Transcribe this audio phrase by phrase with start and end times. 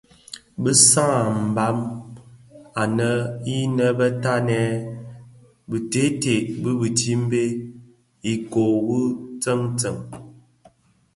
[0.61, 1.79] Bi sans an a mbam
[2.81, 3.19] anèn
[3.57, 4.71] innë bè tatnèn
[5.69, 7.43] bi teted bi bitimbè
[8.31, 8.99] ikoo wu
[9.41, 9.97] tsuňtsuň.